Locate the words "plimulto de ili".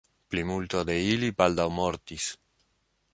0.35-1.29